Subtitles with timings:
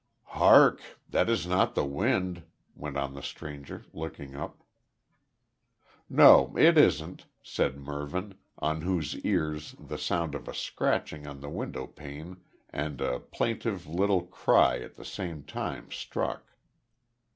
[0.33, 0.81] "Hark!
[1.09, 2.41] That is not the wind,"
[2.73, 4.63] went on the stranger, looking up.
[6.09, 11.51] "No, it isn't," said Mervyn, on whose ears the sound of a scratching on the
[11.51, 12.37] windowpane
[12.71, 16.47] and a plaintive little cry at the same time struck.